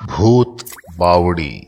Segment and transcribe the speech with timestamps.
[0.00, 0.64] भूत
[0.96, 1.66] बावड़ी।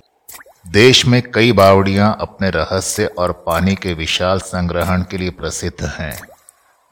[0.68, 6.18] देश में कई बावड़ियाँ अपने रहस्य और पानी के विशाल संग्रहण के लिए प्रसिद्ध हैं,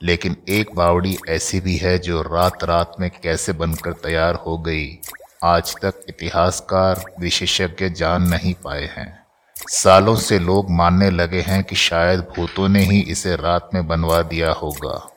[0.00, 4.98] लेकिन एक बावड़ी ऐसी भी है जो रात रात में कैसे बनकर तैयार हो गई,
[5.44, 9.18] आज तक इतिहासकार, विशेषज्ञ जान नहीं पाए हैं।
[9.56, 14.22] सालों से लोग मानने लगे हैं कि शायद भूतों ने ही इसे रात में बनवा
[14.22, 15.10] दिया होगा।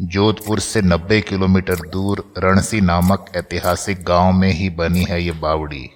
[0.00, 5.90] जोधपुर से 90 किलोमीटर दूर रणसी नामक ऐतिहासिक गाँव में ही बनी है ये बावड़ी।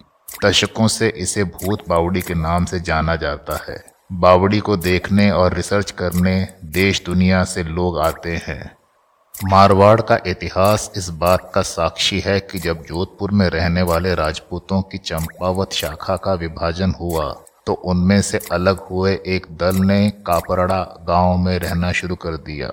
[0.45, 3.76] दशकों से इसे भूत बावड़ी के नाम से जाना जाता है।
[4.12, 8.76] बावड़ी को देखने और रिसर्च करने देश दुनिया से लोग आते हैं।
[9.45, 14.82] मारवाड़ का इतिहास इस बात का साक्षी है कि जब जोधपुर में रहने वाले राजपूतों
[14.82, 17.32] की चंपावत शाखा का विभाजन हुआ
[17.66, 22.70] तो उनमें से अलग हुए एक दल ने कापरड़ा गाँव में रहना शुरू कर दिया।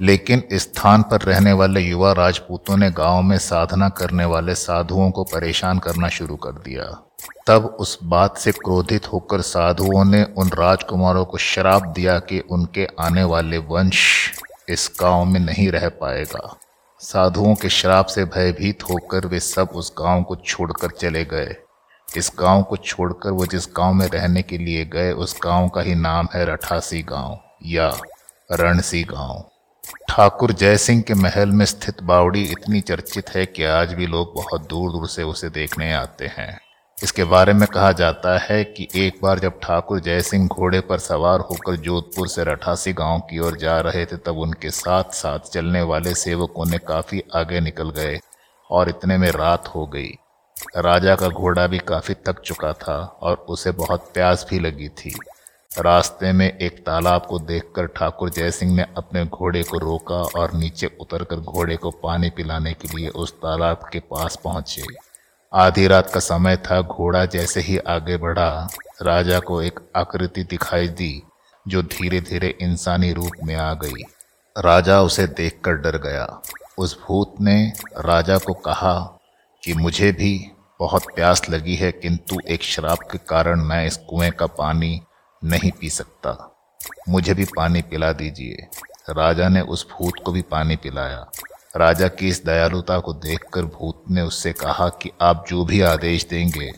[0.00, 5.24] लेकिन स्थान पर रहने वाले युवा राजपूतों ने गाँव में साधना करने वाले साधुओं को
[5.24, 6.84] परेशान करना शुरू कर दिया।
[7.46, 12.88] तब उस बात से क्रोधित होकर साधुओं ने उन राजकुमारों को श्राप दिया कि उनके
[13.00, 14.32] आने वाले वंश
[14.68, 16.56] इस गाँव में नहीं रह पाएगा।
[17.00, 21.56] साधुओं के श्राप से भयभीत होकर वे सब उस गाँव को छोड़कर चले गए।
[22.16, 25.80] इस गाँव को छोड़कर वो जिस गाँव में रहने के लिए गए, उस गाँव का
[25.80, 27.92] ही नाम है रठासी गाँव या
[28.52, 29.50] रणसी गाँव।
[30.08, 34.68] ठाकुर जयसिंह के महल में स्थित बावड़ी इतनी चर्चित है कि आज भी लोग बहुत
[34.68, 36.60] दूर दूर से उसे देखने आते हैं।
[37.02, 41.40] इसके बारे में कहा जाता है कि एक बार जब ठाकुर जयसिंह घोड़े पर सवार
[41.40, 45.82] होकर जोधपुर से रठासी गाँव की ओर जा रहे थे, तब उनके साथ साथ चलने
[45.82, 48.20] वाले सेवकों ने काफ़ी आगे निकल गए
[48.70, 50.18] और इतने में रात हो गई।
[50.76, 55.14] राजा का घोड़ा भी काफ़ी थक चुका था और उसे बहुत प्यास भी लगी थी।
[55.78, 60.90] रास्ते में एक तालाब को देखकर ठाकुर जयसिंह ने अपने घोड़े को रोका और नीचे
[61.00, 64.82] उतरकर घोड़े को पानी पिलाने के लिए उस तालाब के पास पहुँचे।
[65.52, 68.68] आधी रात का समय था, घोड़ा जैसे ही आगे बढ़ा,
[69.02, 71.22] राजा को एक आकृति दिखाई दी,
[71.68, 74.02] जो धीरे धीरे इंसानी रूप में आ गई।
[74.56, 76.42] राजा उसे देखकर डर गया।
[76.78, 79.18] उस भूत ने राजा को कहा
[79.62, 84.30] कि मुझे भी बहुत प्यास लगी है, किंतु एक शराब के कारण मैं इस कुएँ
[84.30, 85.00] का पानी
[85.44, 86.50] नहीं पी सकता।
[87.08, 88.66] मुझे भी पानी पिला दीजिए।
[89.10, 91.30] राजा ने उस भूत को भी पानी पिलाया।
[91.76, 96.26] राजा की इस दयालुता को देखकर भूत ने उससे कहा कि आप जो भी आदेश
[96.30, 96.72] देंगे,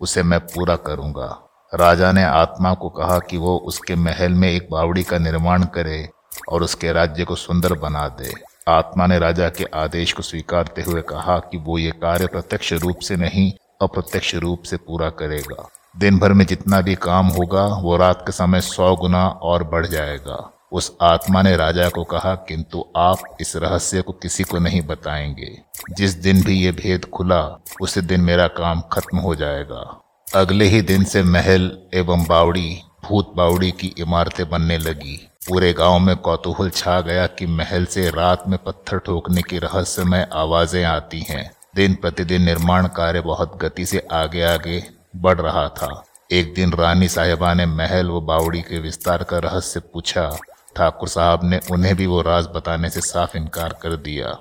[0.00, 1.40] उसे मैं पूरा करूँगा।
[1.74, 6.10] राजा ने आत्मा को कहा कि वो उसके महल में एक बावड़ी का निर्माण करे
[6.48, 8.32] और उसके राज्य को सुंदर बना दे।
[8.68, 12.98] आत्मा ने राजा के आदेश को स्वीकारते हुए कहा कि वो ये कार्य प्रत्यक्ष रूप
[12.98, 13.52] से नहीं,
[13.82, 18.32] अप्रत्यक्ष रूप से पूरा करेगा। दिन भर में जितना भी काम होगा, वो रात के
[18.32, 23.56] समय सौ गुना और बढ़ जाएगा। उस आत्मा ने राजा को कहा, किंतु आप इस
[23.56, 25.58] रहस्य को किसी को नहीं बताएँगे।
[25.90, 30.00] जिस दिन भी ये भेद खुला, उसी दिन मेरा काम खत्म हो जाएगा।
[30.34, 35.98] अगले ही दिन से महल एवं बावड़ी, भूत बावड़ी की इमारतें बनने लगी। पूरे गाँव
[35.98, 41.20] में कौतूहल छा गया कि महल से रात में पत्थर ठोकने की रहस्यमय आवाज़ें आती
[41.20, 46.72] हैं। दिन प्रतिदिन निर्माण कार्य बहुत गति से आगे आगे बढ़ रहा था। एक दिन
[46.72, 50.38] रानी साहिबा ने महल व बावड़ी के विस्तार का रहस्य पूछा।
[50.76, 54.38] ठाकुर साहब ने उन्हें भी वो राज बताने से साफ़ इनकार कर दिया।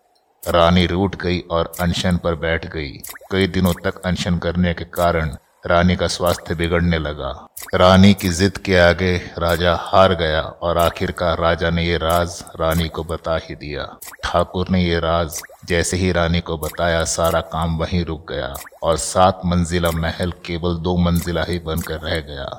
[0.47, 2.91] रानी रूठ गई और अनशन पर बैठ गई।
[3.31, 7.29] कई दिनों तक अनशन करने के कारण रानी का स्वास्थ्य बिगड़ने लगा।
[7.75, 12.87] रानी की जिद के आगे राजा हार गया और आखिरकार राजा ने ये राज रानी
[12.87, 13.85] को बता ही दिया।
[14.23, 18.53] ठाकुर ने ये राज जैसे ही रानी को बताया, सारा काम वहीं रुक गया
[18.83, 22.49] और सात मंजिला महल केवल दो मंजिला ही बनकर रह गया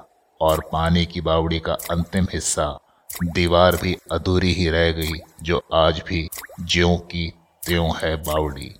[0.41, 2.67] और पानी की बावड़ी का अंतिम हिस्सा
[3.25, 6.29] दीवार भी अधूरी ही रह गई, जो आज भी
[6.61, 7.33] ज्यों की
[7.67, 8.75] त्यों है बावड़ी।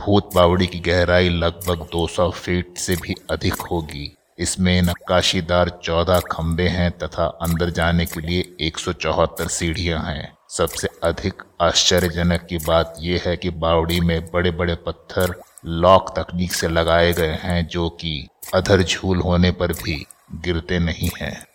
[0.00, 6.68] भूत बावड़ी की गहराई लगभग 200 फीट से भी अधिक होगी। इसमें नक्काशीदार चौदह खंबे
[6.68, 13.22] हैं तथा अंदर जाने के लिए एक सीढ़ियाँ हैं। सबसे अधिक आश्चर्यजनक की बात यह
[13.26, 15.34] है कि बावड़ी में बड़े बड़े पत्थर
[15.66, 21.10] लॉक तकनीक से लगाए गए हैं जो कि अधर झूल होने पर भी गिरते नहीं
[21.20, 21.46] हैं।